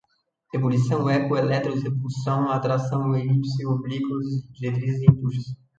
ebulição, 0.51 1.07
eco, 1.07 1.37
elétrons, 1.37 1.83
repulsões, 1.83 2.49
atrações, 2.49 3.23
elipse, 3.23 3.67
oblíquo, 3.67 4.17
geratrizes, 4.55 5.03
empuxo 5.03 5.55